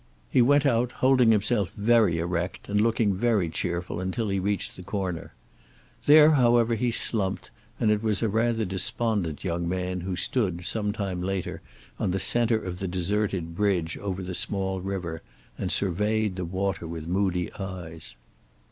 [0.31, 4.81] He went out, holding himself very erect and looking very cheerful until he reached the
[4.81, 5.35] corner.
[6.07, 11.21] There however he slumped, and it was a rather despondent young man who stood sometime
[11.21, 11.61] later,
[11.99, 15.21] on the center of the deserted bridge over the small river,
[15.55, 18.15] and surveyed the water with moody eyes.